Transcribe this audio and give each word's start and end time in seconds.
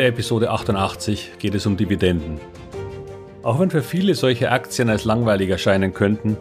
der 0.00 0.08
Episode 0.08 0.48
88 0.48 1.32
geht 1.38 1.54
es 1.54 1.66
um 1.66 1.76
Dividenden. 1.76 2.40
Auch 3.42 3.60
wenn 3.60 3.68
für 3.68 3.82
viele 3.82 4.14
solche 4.14 4.50
Aktien 4.50 4.88
als 4.88 5.04
langweilig 5.04 5.50
erscheinen 5.50 5.92
könnten, 5.92 6.38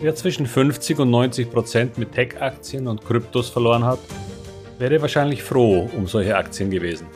wer 0.00 0.14
zwischen 0.14 0.46
50 0.46 0.98
und 0.98 1.10
90 1.10 1.50
Prozent 1.50 1.98
mit 1.98 2.12
Tech-Aktien 2.12 2.88
und 2.88 3.04
Kryptos 3.04 3.50
verloren 3.50 3.84
hat, 3.84 3.98
wäre 4.78 5.02
wahrscheinlich 5.02 5.42
froh 5.42 5.90
um 5.94 6.06
solche 6.06 6.34
Aktien 6.34 6.70
gewesen. 6.70 7.06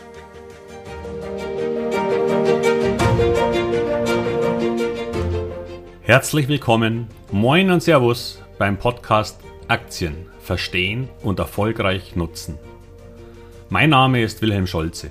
Herzlich 6.03 6.46
willkommen, 6.46 7.08
moin 7.32 7.71
und 7.71 7.82
Servus 7.82 8.43
beim 8.58 8.76
Podcast 8.76 9.40
Aktien 9.68 10.26
verstehen 10.40 11.08
und 11.22 11.39
erfolgreich 11.39 12.17
nutzen. 12.17 12.58
Mein 13.71 13.89
Name 13.89 14.22
ist 14.22 14.43
Wilhelm 14.43 14.67
Scholze. 14.67 15.11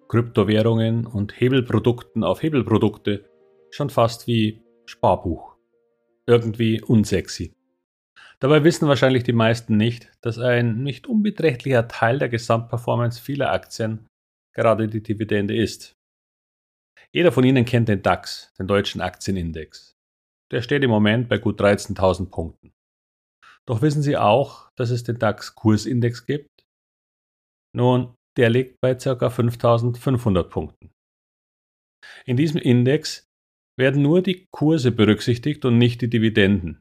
Kryptowährungen 0.11 1.05
und 1.05 1.39
Hebelprodukten 1.39 2.25
auf 2.25 2.43
Hebelprodukte 2.43 3.29
schon 3.69 3.89
fast 3.89 4.27
wie 4.27 4.61
Sparbuch. 4.85 5.55
Irgendwie 6.27 6.81
unsexy. 6.81 7.53
Dabei 8.41 8.65
wissen 8.65 8.89
wahrscheinlich 8.89 9.23
die 9.23 9.31
meisten 9.31 9.77
nicht, 9.77 10.11
dass 10.19 10.37
ein 10.37 10.83
nicht 10.83 11.07
unbeträchtlicher 11.07 11.87
Teil 11.87 12.19
der 12.19 12.27
Gesamtperformance 12.27 13.21
vieler 13.21 13.53
Aktien 13.53 14.05
gerade 14.53 14.89
die 14.89 15.01
Dividende 15.01 15.55
ist. 15.55 15.93
Jeder 17.13 17.31
von 17.31 17.45
Ihnen 17.45 17.63
kennt 17.63 17.87
den 17.87 18.01
DAX, 18.01 18.53
den 18.59 18.67
deutschen 18.67 18.99
Aktienindex. 18.99 19.95
Der 20.51 20.61
steht 20.61 20.83
im 20.83 20.89
Moment 20.89 21.29
bei 21.29 21.37
gut 21.37 21.61
13.000 21.61 22.29
Punkten. 22.29 22.73
Doch 23.65 23.81
wissen 23.81 24.01
Sie 24.01 24.17
auch, 24.17 24.71
dass 24.75 24.89
es 24.89 25.03
den 25.05 25.19
DAX 25.19 25.55
Kursindex 25.55 26.25
gibt? 26.25 26.49
Nun, 27.73 28.13
der 28.37 28.49
liegt 28.49 28.79
bei 28.81 28.95
ca. 28.95 29.29
5500 29.29 30.49
Punkten. 30.49 30.91
In 32.25 32.37
diesem 32.37 32.59
Index 32.59 33.27
werden 33.77 34.01
nur 34.01 34.21
die 34.21 34.47
Kurse 34.51 34.91
berücksichtigt 34.91 35.65
und 35.65 35.77
nicht 35.77 36.01
die 36.01 36.09
Dividenden, 36.09 36.79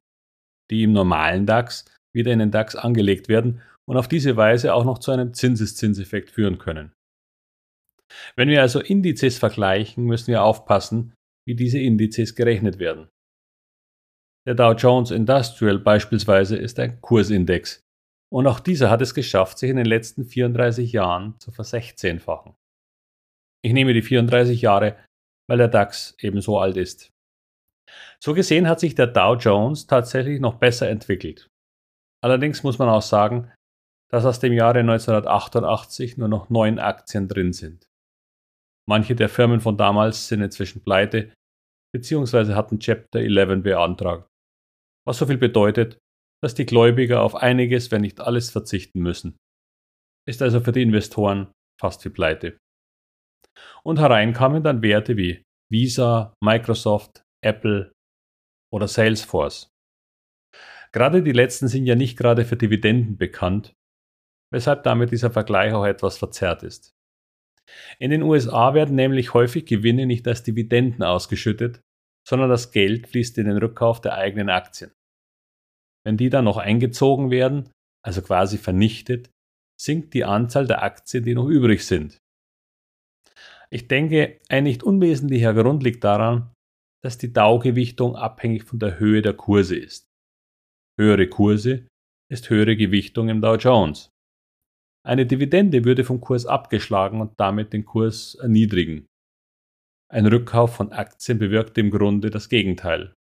die 0.71 0.83
im 0.83 0.93
normalen 0.93 1.47
DAX 1.47 1.85
wieder 2.15 2.33
in 2.33 2.41
den 2.41 2.51
DAX 2.51 2.77
angelegt 2.77 3.29
werden 3.29 3.63
und 3.89 3.97
auf 3.97 4.09
diese 4.09 4.37
Weise 4.37 4.75
auch 4.75 4.85
noch 4.85 4.99
zu 4.99 5.11
einem 5.11 5.35
Zinseszinseffekt 5.35 6.31
führen 6.31 6.59
können. 6.59 6.93
Wenn 8.37 8.49
wir 8.49 8.61
also 8.61 8.81
Indizes 8.81 9.39
vergleichen, 9.39 10.05
müssen 10.05 10.29
wir 10.29 10.43
aufpassen, 10.43 11.15
wie 11.47 11.55
diese 11.55 11.79
Indizes 11.79 12.35
gerechnet 12.35 12.79
werden. 12.79 13.09
Der 14.47 14.55
Dow 14.55 14.73
Jones 14.73 15.11
Industrial 15.11 15.79
beispielsweise 15.79 16.57
ist 16.57 16.79
ein 16.79 17.01
Kursindex, 17.01 17.81
und 18.33 18.47
auch 18.47 18.61
dieser 18.61 18.91
hat 18.91 19.03
es 19.03 19.15
geschafft, 19.15 19.59
sich 19.59 19.71
in 19.71 19.77
den 19.77 19.87
letzten 19.87 20.25
34 20.25 20.93
Jahren 20.93 21.39
zu 21.41 21.51
versechzehnfachen. 21.51 22.55
Ich 23.63 23.73
nehme 23.73 23.93
die 23.93 24.03
34 24.03 24.63
Jahre, 24.63 24.97
weil 25.49 25.59
der 25.59 25.69
DAX 25.69 26.15
eben 26.21 26.41
so 26.41 26.59
alt 26.59 26.77
ist. 26.77 27.11
So 28.23 28.35
gesehen 28.35 28.69
hat 28.69 28.81
sich 28.81 28.95
der 28.95 29.09
Dow 29.09 29.35
Jones 29.35 29.87
tatsächlich 29.87 30.41
noch 30.41 30.55
besser 30.55 30.89
entwickelt. 30.89 31.49
Allerdings 32.23 32.63
muss 32.63 32.79
man 32.79 32.89
auch 32.89 33.03
sagen, 33.03 33.53
dass 34.11 34.25
aus 34.25 34.41
dem 34.41 34.53
Jahre 34.53 34.81
1988 34.81 36.17
nur 36.17 36.29
noch 36.29 36.51
neun 36.51 36.79
Aktien 36.79 37.29
drin 37.29 37.53
sind. 37.53 37.87
Manche 38.89 39.15
der 39.15 39.29
Firmen 39.29 39.61
von 39.61 39.77
damals 39.77 40.29
sind 40.29 40.43
inzwischen 40.43 40.83
pleite 40.83 41.33
bzw. 41.95 42.55
hatten 42.55 42.79
Chapter 42.79 43.21
11 43.21 43.63
beantragt. 43.63 44.29
Was 45.07 45.19
so 45.19 45.27
viel 45.27 45.39
bedeutet, 45.39 45.99
dass 46.43 46.55
die 46.55 46.67
Gläubiger 46.67 47.23
auf 47.23 47.35
einiges, 47.35 47.91
wenn 47.91 48.03
nicht 48.03 48.21
alles 48.21 48.51
verzichten 48.51 49.01
müssen. 49.01 49.37
Ist 50.27 50.43
also 50.43 50.61
für 50.61 50.73
die 50.73 50.83
Investoren 50.83 51.53
fast 51.81 52.05
wie 52.05 52.11
pleite. 52.11 52.59
Und 53.83 53.99
herein 53.99 54.33
kamen 54.33 54.63
dann 54.63 54.83
Werte 54.83 55.17
wie 55.17 55.43
Visa, 55.71 56.35
Microsoft, 56.43 57.23
Apple 57.45 57.93
oder 58.73 58.89
Salesforce. 58.89 59.69
Gerade 60.93 61.23
die 61.23 61.33
letzten 61.33 61.69
sind 61.69 61.87
ja 61.87 61.95
nicht 61.95 62.17
gerade 62.17 62.45
für 62.45 62.57
Dividenden 62.57 63.17
bekannt, 63.17 63.73
weshalb 64.53 64.83
damit 64.83 65.13
dieser 65.13 65.31
Vergleich 65.31 65.73
auch 65.73 65.85
etwas 65.85 66.19
verzerrt 66.19 66.63
ist. 66.63 66.93
In 68.01 68.11
den 68.11 68.23
USA 68.23 68.75
werden 68.75 68.97
nämlich 68.97 69.33
häufig 69.33 69.65
Gewinne 69.67 70.07
nicht 70.07 70.27
als 70.27 70.43
Dividenden 70.43 71.05
ausgeschüttet, 71.05 71.81
sondern 72.29 72.51
das 72.51 72.73
Geld 72.73 73.07
fließt 73.07 73.39
in 73.39 73.47
den 73.47 73.59
Rückkauf 73.59 74.01
der 74.01 74.15
eigenen 74.15 74.51
Aktien. 74.51 74.93
Wenn 76.05 76.17
die 76.17 76.31
dann 76.31 76.45
noch 76.45 76.57
eingezogen 76.57 77.31
werden, 77.31 77.71
also 78.03 78.23
quasi 78.23 78.59
vernichtet, 78.59 79.31
sinkt 79.81 80.15
die 80.15 80.25
Anzahl 80.25 80.67
der 80.67 80.83
Aktien, 80.83 81.25
die 81.25 81.35
noch 81.35 81.47
übrig 81.47 81.85
sind. 81.85 82.19
Ich 83.71 83.89
denke, 83.89 84.41
ein 84.49 84.65
nicht 84.65 84.83
unwesentlicher 84.83 85.55
Grund 85.55 85.83
liegt 85.83 86.03
daran, 86.05 86.53
dass 87.03 87.19
die 87.19 87.33
Dow-Gewichtung 87.33 88.17
abhängig 88.17 88.65
von 88.65 88.79
der 88.79 88.99
Höhe 88.99 89.23
der 89.23 89.35
Kurse 89.35 89.77
ist. 89.77 90.07
Höhere 90.99 91.29
Kurse 91.29 91.87
ist 92.31 92.51
höhere 92.51 92.77
Gewichtung 92.77 93.29
im 93.29 93.41
Dow 93.41 93.57
Jones. 93.57 94.11
Eine 95.07 95.25
Dividende 95.25 95.85
würde 95.85 96.05
vom 96.05 96.21
Kurs 96.21 96.45
abgeschlagen 96.45 97.21
und 97.21 97.39
damit 97.39 97.73
den 97.73 97.85
Kurs 97.87 98.35
erniedrigen. 98.35 99.07
Ein 100.13 100.27
Rückkauf 100.27 100.75
von 100.75 100.93
Aktien 100.93 101.39
bewirkt 101.39 101.79
im 101.79 101.91
Grunde 101.91 102.31
das 102.31 102.49
Gegenteil. 102.49 103.15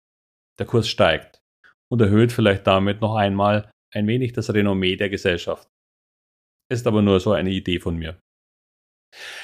Der 0.59 0.67
Kurs 0.67 0.89
steigt 0.89 1.43
und 1.91 2.01
erhöht 2.01 2.33
vielleicht 2.33 2.67
damit 2.67 3.01
noch 3.01 3.15
einmal 3.15 3.71
ein 3.95 4.07
wenig 4.07 4.33
das 4.33 4.53
Renommee 4.53 4.97
der 4.97 5.09
Gesellschaft. 5.09 5.69
Ist 6.71 6.87
aber 6.87 7.03
nur 7.03 7.21
so 7.21 7.33
eine 7.33 7.51
Idee 7.51 7.79
von 7.79 7.97
mir. 7.97 8.21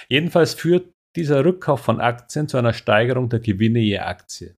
Jedenfalls 0.08 0.54
führt 0.54 0.92
dieser 1.16 1.44
Rückkauf 1.44 1.80
von 1.80 2.00
Aktien 2.00 2.48
zu 2.48 2.56
einer 2.56 2.72
Steigerung 2.72 3.28
der 3.28 3.40
Gewinne 3.40 3.80
je 3.80 3.98
Aktie. 3.98 4.56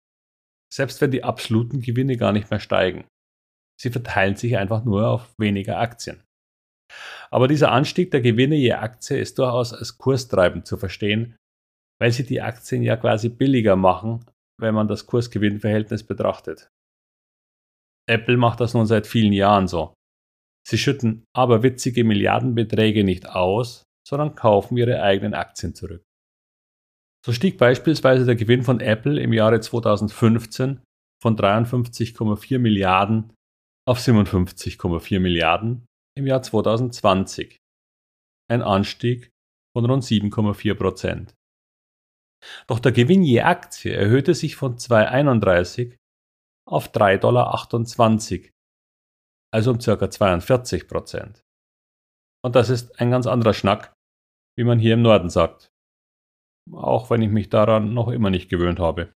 Selbst 0.72 1.00
wenn 1.00 1.10
die 1.10 1.24
absoluten 1.24 1.80
Gewinne 1.80 2.16
gar 2.16 2.32
nicht 2.32 2.50
mehr 2.50 2.60
steigen. 2.60 3.06
Sie 3.80 3.90
verteilen 3.90 4.36
sich 4.36 4.56
einfach 4.56 4.84
nur 4.84 5.08
auf 5.08 5.34
weniger 5.38 5.78
Aktien. 5.78 6.22
Aber 7.30 7.48
dieser 7.48 7.72
Anstieg 7.72 8.10
der 8.10 8.20
Gewinne 8.20 8.54
je 8.54 8.72
Aktie 8.72 9.18
ist 9.18 9.38
durchaus 9.38 9.72
als 9.72 9.98
kurstreibend 9.98 10.66
zu 10.66 10.76
verstehen, 10.76 11.36
weil 12.00 12.12
sie 12.12 12.24
die 12.24 12.40
Aktien 12.40 12.82
ja 12.82 12.96
quasi 12.96 13.28
billiger 13.28 13.76
machen, 13.76 14.24
wenn 14.60 14.74
man 14.74 14.88
das 14.88 15.06
Kurs-Gewinn-Verhältnis 15.06 16.04
betrachtet. 16.04 16.70
Apple 18.08 18.36
macht 18.36 18.60
das 18.60 18.74
nun 18.74 18.86
seit 18.86 19.06
vielen 19.06 19.32
Jahren 19.32 19.68
so. 19.68 19.94
Sie 20.66 20.78
schütten 20.78 21.24
aber 21.34 21.62
witzige 21.62 22.04
Milliardenbeträge 22.04 23.04
nicht 23.04 23.28
aus, 23.28 23.84
sondern 24.06 24.34
kaufen 24.34 24.76
ihre 24.76 25.02
eigenen 25.02 25.34
Aktien 25.34 25.74
zurück. 25.74 26.02
So 27.24 27.32
stieg 27.32 27.56
beispielsweise 27.58 28.26
der 28.26 28.36
Gewinn 28.36 28.62
von 28.62 28.80
Apple 28.80 29.20
im 29.20 29.32
Jahre 29.32 29.60
2015 29.60 30.82
von 31.22 31.36
53,4 31.36 32.58
Milliarden 32.58 33.32
auf 33.86 33.98
57,4 33.98 35.20
Milliarden 35.20 35.86
im 36.16 36.26
Jahr 36.26 36.42
2020. 36.42 37.58
Ein 38.50 38.62
Anstieg 38.62 39.30
von 39.74 39.86
rund 39.86 40.04
7,4 40.04 40.74
Prozent. 40.74 41.34
Doch 42.66 42.78
der 42.78 42.92
Gewinn 42.92 43.22
je 43.22 43.40
Aktie 43.40 43.92
erhöhte 43.92 44.34
sich 44.34 44.56
von 44.56 44.76
2,31 44.76 45.96
auf 46.66 46.92
3,28 46.92 47.20
Dollar, 47.20 48.50
also 49.52 49.70
um 49.70 49.78
ca. 49.78 50.10
42 50.10 50.88
Prozent. 50.88 51.44
Und 52.44 52.56
das 52.56 52.70
ist 52.70 53.00
ein 53.00 53.10
ganz 53.10 53.26
anderer 53.26 53.54
Schnack, 53.54 53.94
wie 54.56 54.64
man 54.64 54.78
hier 54.78 54.94
im 54.94 55.02
Norden 55.02 55.30
sagt. 55.30 55.70
Auch 56.72 57.10
wenn 57.10 57.22
ich 57.22 57.30
mich 57.30 57.50
daran 57.50 57.94
noch 57.94 58.08
immer 58.08 58.30
nicht 58.30 58.48
gewöhnt 58.48 58.78
habe. 58.78 59.12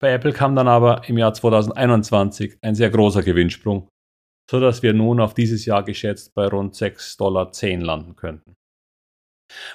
Bei 0.00 0.12
Apple 0.12 0.32
kam 0.32 0.54
dann 0.54 0.68
aber 0.68 1.08
im 1.08 1.18
Jahr 1.18 1.34
2021 1.34 2.58
ein 2.62 2.76
sehr 2.76 2.90
großer 2.90 3.22
Gewinnsprung, 3.22 3.88
sodass 4.48 4.82
wir 4.82 4.94
nun 4.94 5.20
auf 5.20 5.34
dieses 5.34 5.64
Jahr 5.66 5.82
geschätzt 5.82 6.34
bei 6.34 6.46
rund 6.46 6.74
6,10 6.74 7.18
Dollar 7.18 7.50
landen 7.84 8.14
könnten. 8.14 8.54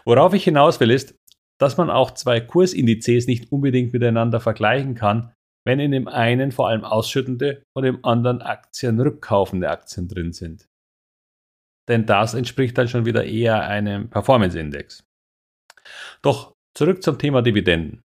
Worauf 0.05 0.33
ich 0.33 0.45
hinaus 0.45 0.79
will, 0.79 0.91
ist, 0.91 1.15
dass 1.59 1.77
man 1.77 1.89
auch 1.89 2.11
zwei 2.11 2.39
Kursindizes 2.39 3.27
nicht 3.27 3.51
unbedingt 3.51 3.93
miteinander 3.93 4.39
vergleichen 4.39 4.95
kann, 4.95 5.33
wenn 5.65 5.79
in 5.79 5.91
dem 5.91 6.07
einen 6.07 6.51
vor 6.51 6.67
allem 6.67 6.83
ausschüttende 6.83 7.63
und 7.75 7.83
im 7.85 8.03
anderen 8.03 8.41
Aktien 8.41 8.99
rückkaufende 8.99 9.69
Aktien 9.69 10.07
drin 10.07 10.33
sind. 10.33 10.67
Denn 11.89 12.05
das 12.05 12.33
entspricht 12.33 12.77
dann 12.77 12.87
schon 12.87 13.05
wieder 13.05 13.25
eher 13.25 13.67
einem 13.67 14.09
Performance-Index. 14.09 15.03
Doch 16.21 16.53
Zurück 16.75 17.03
zum 17.03 17.19
Thema 17.19 17.43
Dividenden. 17.43 18.01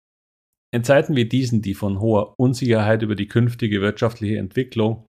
In 0.74 0.82
Zeiten 0.82 1.14
wie 1.14 1.28
diesen, 1.28 1.62
die 1.62 1.74
von 1.74 2.00
hoher 2.00 2.34
Unsicherheit 2.36 3.02
über 3.02 3.14
die 3.14 3.28
künftige 3.28 3.80
wirtschaftliche 3.80 4.38
Entwicklung 4.38 5.06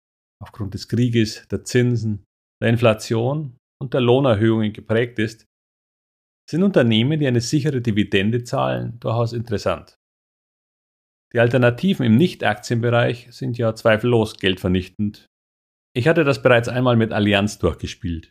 aufgrund 0.41 0.75
des 0.75 0.87
Krieges, 0.87 1.49
der 1.49 1.65
Zinsen, 1.65 2.25
der 2.63 2.71
Inflation 2.71 3.57
und 3.83 3.93
der 3.93 4.01
Lohnerhöhungen 4.01 4.73
geprägt 4.73 5.19
ist, 5.19 5.47
sind 6.49 6.63
Unternehmen, 6.63 7.19
die 7.19 7.27
eine 7.27 7.41
sichere 7.41 7.81
Dividende 7.81 8.45
zahlen, 8.45 9.01
durchaus 9.01 9.33
interessant. 9.33 9.97
Die 11.33 11.39
Alternativen 11.39 12.05
im 12.05 12.17
Nicht-Aktienbereich 12.17 13.29
sind 13.31 13.57
ja 13.57 13.75
zweifellos 13.75 14.37
geldvernichtend. 14.37 15.27
Ich 15.95 16.09
hatte 16.09 16.25
das 16.25 16.43
bereits 16.43 16.69
einmal 16.69 16.97
mit 16.97 17.13
Allianz 17.13 17.59
durchgespielt. 17.59 18.31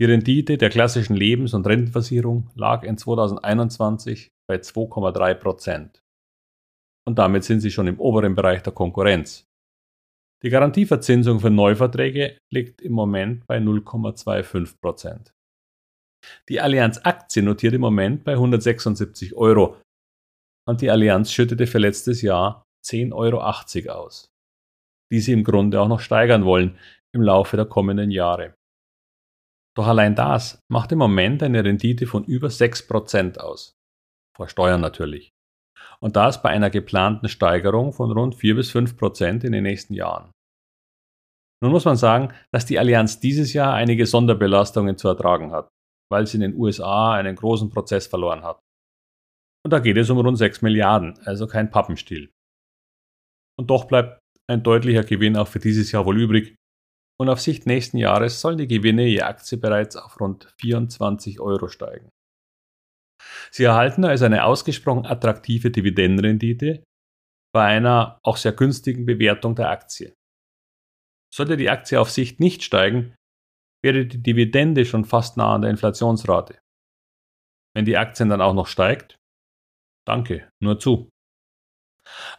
Die 0.00 0.06
Rendite 0.06 0.58
der 0.58 0.70
klassischen 0.70 1.16
Lebens- 1.16 1.54
und 1.54 1.66
Rentenversicherung 1.66 2.50
lag 2.54 2.82
in 2.82 2.98
2021 2.98 4.30
bei 4.46 4.56
2,3 4.56 5.34
Prozent. 5.34 6.02
Und 7.06 7.18
damit 7.18 7.44
sind 7.44 7.60
sie 7.60 7.70
schon 7.70 7.86
im 7.86 8.00
oberen 8.00 8.34
Bereich 8.34 8.62
der 8.62 8.72
Konkurrenz. 8.72 9.46
Die 10.42 10.50
Garantieverzinsung 10.50 11.40
für 11.40 11.50
Neuverträge 11.50 12.38
liegt 12.52 12.82
im 12.82 12.92
Moment 12.92 13.46
bei 13.46 13.58
0,25 13.58 14.74
Prozent. 14.82 15.30
Die 16.48 16.60
Allianz 16.60 16.98
Aktie 17.04 17.42
notiert 17.42 17.74
im 17.74 17.80
Moment 17.80 18.24
bei 18.24 18.32
176 18.32 19.34
Euro 19.34 19.76
und 20.68 20.80
die 20.80 20.90
Allianz 20.90 21.32
schüttete 21.32 21.66
für 21.66 21.78
letztes 21.78 22.22
Jahr 22.22 22.64
10,80 22.84 23.12
Euro 23.14 23.40
aus, 23.92 24.28
die 25.12 25.20
sie 25.20 25.32
im 25.32 25.44
Grunde 25.44 25.80
auch 25.80 25.88
noch 25.88 26.00
steigern 26.00 26.44
wollen 26.44 26.78
im 27.14 27.22
Laufe 27.22 27.56
der 27.56 27.66
kommenden 27.66 28.10
Jahre. 28.10 28.54
Doch 29.76 29.86
allein 29.86 30.14
das 30.14 30.60
macht 30.70 30.92
im 30.92 30.98
Moment 30.98 31.42
eine 31.42 31.64
Rendite 31.64 32.06
von 32.06 32.24
über 32.24 32.48
6% 32.48 33.38
aus. 33.38 33.76
Vor 34.36 34.48
Steuern 34.48 34.80
natürlich. 34.80 35.32
Und 36.00 36.16
das 36.16 36.42
bei 36.42 36.50
einer 36.50 36.70
geplanten 36.70 37.28
Steigerung 37.28 37.92
von 37.92 38.10
rund 38.10 38.34
4 38.34 38.54
bis 38.54 38.74
5% 38.74 39.44
in 39.44 39.52
den 39.52 39.62
nächsten 39.62 39.94
Jahren. 39.94 40.30
Nun 41.62 41.72
muss 41.72 41.84
man 41.84 41.96
sagen, 41.96 42.34
dass 42.52 42.66
die 42.66 42.78
Allianz 42.78 43.20
dieses 43.20 43.52
Jahr 43.52 43.72
einige 43.72 44.06
Sonderbelastungen 44.06 44.98
zu 44.98 45.08
ertragen 45.08 45.52
hat, 45.52 45.68
weil 46.10 46.26
sie 46.26 46.36
in 46.36 46.42
den 46.42 46.56
USA 46.56 47.14
einen 47.14 47.36
großen 47.36 47.70
Prozess 47.70 48.06
verloren 48.06 48.42
hat. 48.42 48.60
Und 49.66 49.70
da 49.70 49.80
geht 49.80 49.96
es 49.96 50.10
um 50.10 50.18
rund 50.18 50.38
6 50.38 50.62
Milliarden, 50.62 51.18
also 51.26 51.48
kein 51.48 51.72
Pappenstiel. 51.72 52.30
Und 53.58 53.68
doch 53.68 53.86
bleibt 53.86 54.20
ein 54.48 54.62
deutlicher 54.62 55.02
Gewinn 55.02 55.36
auch 55.36 55.48
für 55.48 55.58
dieses 55.58 55.90
Jahr 55.90 56.06
wohl 56.06 56.20
übrig, 56.20 56.54
und 57.20 57.28
auf 57.28 57.40
Sicht 57.40 57.66
nächsten 57.66 57.98
Jahres 57.98 58.40
sollen 58.40 58.58
die 58.58 58.68
Gewinne 58.68 59.06
je 59.06 59.22
Aktie 59.22 59.58
bereits 59.58 59.96
auf 59.96 60.20
rund 60.20 60.54
24 60.60 61.40
Euro 61.40 61.66
steigen. 61.66 62.10
Sie 63.50 63.64
erhalten 63.64 64.04
also 64.04 64.26
eine 64.26 64.44
ausgesprochen 64.44 65.04
attraktive 65.04 65.72
Dividendenrendite 65.72 66.84
bei 67.52 67.64
einer 67.64 68.20
auch 68.22 68.36
sehr 68.36 68.52
günstigen 68.52 69.04
Bewertung 69.04 69.56
der 69.56 69.70
Aktie. 69.70 70.14
Sollte 71.34 71.56
die 71.56 71.70
Aktie 71.70 72.00
auf 72.00 72.12
Sicht 72.12 72.38
nicht 72.38 72.62
steigen, 72.62 73.16
wäre 73.84 74.06
die 74.06 74.22
Dividende 74.22 74.84
schon 74.84 75.04
fast 75.04 75.36
nah 75.36 75.56
an 75.56 75.62
der 75.62 75.72
Inflationsrate. 75.72 76.56
Wenn 77.74 77.84
die 77.84 77.96
Aktien 77.96 78.28
dann 78.28 78.40
auch 78.40 78.54
noch 78.54 78.68
steigt, 78.68 79.18
danke, 80.06 80.48
nur 80.62 80.78
zu. 80.78 81.10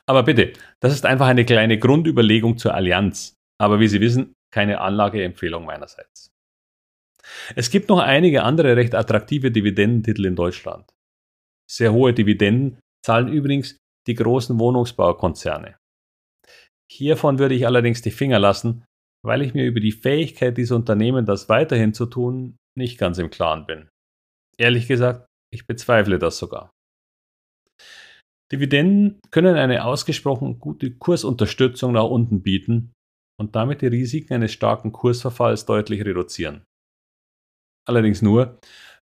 Aber 0.07 0.23
bitte, 0.23 0.53
das 0.79 0.93
ist 0.93 1.05
einfach 1.05 1.27
eine 1.27 1.45
kleine 1.45 1.77
Grundüberlegung 1.77 2.57
zur 2.57 2.73
Allianz. 2.73 3.33
Aber 3.59 3.79
wie 3.79 3.87
Sie 3.87 4.01
wissen, 4.01 4.33
keine 4.53 4.81
Anlageempfehlung 4.81 5.65
meinerseits. 5.65 6.31
Es 7.55 7.69
gibt 7.69 7.89
noch 7.89 7.99
einige 7.99 8.43
andere 8.43 8.75
recht 8.77 8.95
attraktive 8.95 9.51
Dividendentitel 9.51 10.25
in 10.25 10.35
Deutschland. 10.35 10.89
Sehr 11.69 11.91
hohe 11.91 12.13
Dividenden 12.13 12.79
zahlen 13.05 13.27
übrigens 13.27 13.77
die 14.07 14.15
großen 14.15 14.57
Wohnungsbaukonzerne. 14.57 15.77
Hiervon 16.89 17.39
würde 17.39 17.55
ich 17.55 17.65
allerdings 17.65 18.01
die 18.01 18.11
Finger 18.11 18.39
lassen, 18.39 18.85
weil 19.25 19.41
ich 19.41 19.53
mir 19.53 19.65
über 19.65 19.81
die 19.81 19.91
Fähigkeit 19.91 20.57
dieser 20.57 20.77
Unternehmen, 20.77 21.25
das 21.25 21.49
weiterhin 21.49 21.93
zu 21.93 22.05
tun, 22.05 22.55
nicht 22.77 22.97
ganz 22.97 23.17
im 23.17 23.29
Klaren 23.29 23.65
bin. 23.65 23.89
Ehrlich 24.57 24.87
gesagt, 24.87 25.27
ich 25.51 25.67
bezweifle 25.67 26.19
das 26.19 26.37
sogar. 26.37 26.71
Dividenden 28.51 29.19
können 29.31 29.55
eine 29.55 29.83
ausgesprochen 29.85 30.59
gute 30.59 30.95
Kursunterstützung 30.95 31.94
nach 31.94 32.05
unten 32.05 32.41
bieten, 32.41 32.94
und 33.39 33.55
damit 33.55 33.81
die 33.81 33.88
Risiken 33.88 34.33
eines 34.33 34.51
starken 34.51 34.91
Kursverfalls 34.91 35.65
deutlich 35.65 36.03
reduzieren. 36.03 36.63
Allerdings 37.88 38.21
nur, 38.21 38.59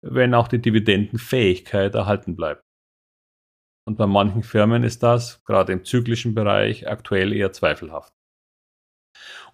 wenn 0.02 0.34
auch 0.34 0.48
die 0.48 0.60
Dividendenfähigkeit 0.60 1.94
erhalten 1.94 2.36
bleibt. 2.36 2.62
Und 3.86 3.96
bei 3.96 4.06
manchen 4.06 4.42
Firmen 4.42 4.84
ist 4.84 5.02
das, 5.02 5.42
gerade 5.44 5.72
im 5.72 5.84
zyklischen 5.84 6.34
Bereich, 6.34 6.88
aktuell 6.88 7.32
eher 7.32 7.52
zweifelhaft. 7.52 8.12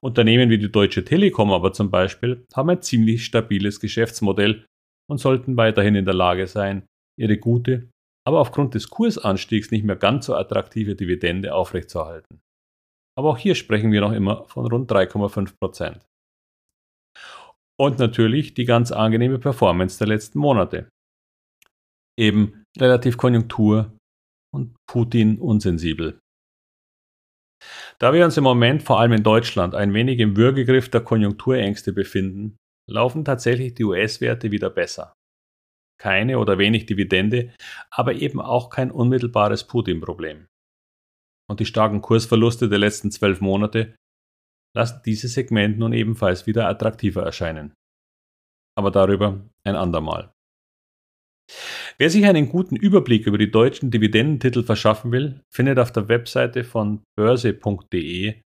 Unternehmen 0.00 0.50
wie 0.50 0.58
die 0.58 0.70
Deutsche 0.70 1.04
Telekom 1.04 1.52
aber 1.52 1.72
zum 1.72 1.90
Beispiel 1.90 2.44
haben 2.54 2.70
ein 2.70 2.82
ziemlich 2.82 3.24
stabiles 3.24 3.80
Geschäftsmodell 3.80 4.66
und 5.10 5.18
sollten 5.18 5.56
weiterhin 5.56 5.94
in 5.94 6.04
der 6.04 6.14
Lage 6.14 6.46
sein, 6.46 6.86
ihre 7.18 7.38
gute, 7.38 7.88
aber 8.26 8.40
aufgrund 8.40 8.74
des 8.74 8.90
Kursanstiegs 8.90 9.70
nicht 9.70 9.84
mehr 9.84 9.96
ganz 9.96 10.26
so 10.26 10.34
attraktive 10.34 10.96
Dividende 10.96 11.54
aufrechtzuerhalten. 11.54 12.40
Aber 13.16 13.30
auch 13.30 13.38
hier 13.38 13.54
sprechen 13.54 13.92
wir 13.92 14.00
noch 14.00 14.12
immer 14.12 14.44
von 14.48 14.66
rund 14.66 14.90
3,5 14.90 15.54
Prozent. 15.60 16.06
Und 17.78 17.98
natürlich 17.98 18.54
die 18.54 18.64
ganz 18.64 18.90
angenehme 18.90 19.38
Performance 19.38 19.98
der 19.98 20.08
letzten 20.08 20.38
Monate. 20.38 20.88
Eben 22.18 22.64
relativ 22.78 23.16
konjunktur- 23.16 23.96
und 24.54 24.74
Putin 24.88 25.38
unsensibel. 25.38 26.18
Da 27.98 28.12
wir 28.12 28.24
uns 28.24 28.36
im 28.36 28.44
Moment 28.44 28.82
vor 28.82 28.98
allem 29.00 29.12
in 29.12 29.22
Deutschland 29.22 29.74
ein 29.74 29.94
wenig 29.94 30.18
im 30.18 30.36
Würgegriff 30.36 30.90
der 30.90 31.02
Konjunkturängste 31.02 31.92
befinden, 31.92 32.56
laufen 32.90 33.24
tatsächlich 33.24 33.74
die 33.74 33.84
US-Werte 33.84 34.50
wieder 34.50 34.70
besser. 34.70 35.15
Keine 35.98 36.38
oder 36.38 36.58
wenig 36.58 36.86
Dividende, 36.86 37.54
aber 37.90 38.14
eben 38.14 38.40
auch 38.40 38.70
kein 38.70 38.90
unmittelbares 38.90 39.66
Putin-Problem 39.66 40.46
und 41.48 41.60
die 41.60 41.66
starken 41.66 42.02
Kursverluste 42.02 42.68
der 42.68 42.78
letzten 42.78 43.10
zwölf 43.10 43.40
Monate 43.40 43.94
lassen 44.74 45.00
dieses 45.06 45.34
Segment 45.34 45.78
nun 45.78 45.92
ebenfalls 45.92 46.46
wieder 46.46 46.68
attraktiver 46.68 47.22
erscheinen. 47.22 47.72
Aber 48.76 48.90
darüber 48.90 49.48
ein 49.64 49.76
andermal. 49.76 50.32
Wer 51.98 52.10
sich 52.10 52.26
einen 52.26 52.48
guten 52.48 52.76
Überblick 52.76 53.26
über 53.26 53.38
die 53.38 53.50
deutschen 53.50 53.90
Dividendentitel 53.90 54.64
verschaffen 54.64 55.12
will, 55.12 55.40
findet 55.50 55.78
auf 55.78 55.92
der 55.92 56.08
Webseite 56.08 56.64
von 56.64 57.02
börse.de 57.16 58.40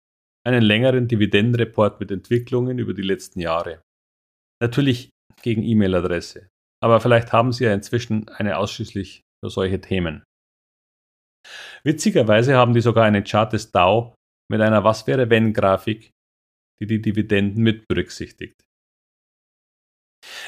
einen 0.46 0.62
längeren 0.62 1.08
Dividendenreport 1.08 1.98
mit 1.98 2.10
Entwicklungen 2.10 2.78
über 2.78 2.94
die 2.94 3.02
letzten 3.02 3.40
Jahre. 3.40 3.82
Natürlich 4.62 5.10
gegen 5.42 5.62
E-Mail-Adresse, 5.62 6.49
aber 6.82 7.00
vielleicht 7.00 7.32
haben 7.32 7.52
Sie 7.52 7.64
ja 7.64 7.74
inzwischen 7.74 8.28
eine 8.28 8.58
ausschließlich 8.58 9.22
für 9.44 9.50
solche 9.50 9.80
Themen. 9.80 10.24
Witzigerweise 11.84 12.56
haben 12.56 12.74
die 12.74 12.80
sogar 12.80 13.04
einen 13.04 13.24
Chart 13.24 13.52
des 13.52 13.72
Dow 13.72 14.14
mit 14.50 14.60
einer 14.60 14.84
Was 14.84 15.06
wäre 15.06 15.30
wenn 15.30 15.52
Grafik, 15.52 16.10
die 16.80 16.86
die 16.86 17.00
Dividenden 17.00 17.62
mit 17.62 17.86
berücksichtigt. 17.88 18.60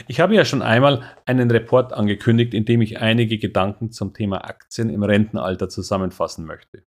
Ich 0.06 0.20
habe 0.20 0.34
ja 0.34 0.44
schon 0.44 0.60
einmal 0.60 1.16
einen 1.24 1.50
Report 1.50 1.92
angekündigt, 1.92 2.52
in 2.52 2.64
dem 2.64 2.82
ich 2.82 3.00
einige 3.00 3.38
Gedanken 3.38 3.90
zum 3.90 4.12
Thema 4.12 4.44
Aktien 4.44 4.90
im 4.90 5.02
Rentenalter 5.02 5.68
zusammenfassen 5.68 6.44
möchte. 6.44 6.84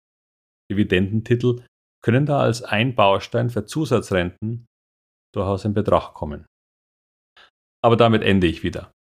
Dividendentitel 0.71 1.65
können 2.05 2.27
da 2.27 2.41
als 2.41 2.63
ein 2.63 2.95
Baustein 2.95 3.51
für 3.51 3.65
Zusatzrenten 3.65 4.67
durchaus 5.35 5.65
in 5.65 5.75
Betracht 5.75 6.15
kommen. 6.15 6.47
Aber 7.83 7.97
damit 7.97 8.23
ende 8.23 8.47
ich 8.47 8.63
wieder. 8.63 8.93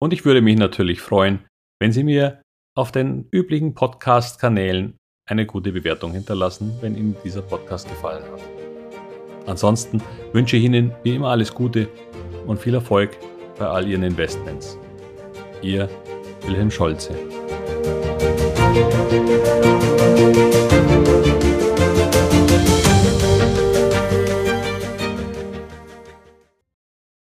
Und 0.00 0.12
ich 0.12 0.24
würde 0.24 0.42
mich 0.42 0.56
natürlich 0.56 1.00
freuen, 1.00 1.44
wenn 1.80 1.92
Sie 1.92 2.04
mir 2.04 2.42
auf 2.76 2.92
den 2.92 3.28
üblichen 3.30 3.74
Podcast-Kanälen 3.74 4.96
eine 5.28 5.46
gute 5.46 5.72
Bewertung 5.72 6.12
hinterlassen, 6.12 6.76
wenn 6.80 6.96
Ihnen 6.96 7.16
dieser 7.24 7.42
Podcast 7.42 7.88
gefallen 7.88 8.24
hat. 8.24 8.40
Ansonsten 9.46 10.02
wünsche 10.32 10.56
ich 10.56 10.64
Ihnen 10.64 10.92
wie 11.02 11.14
immer 11.14 11.28
alles 11.28 11.54
Gute 11.54 11.88
und 12.46 12.58
viel 12.58 12.74
Erfolg 12.74 13.16
bei 13.58 13.66
all 13.66 13.88
Ihren 13.88 14.02
Investments. 14.02 14.78
Ihr 15.62 15.88
Wilhelm 16.46 16.70
Scholze. 16.70 17.33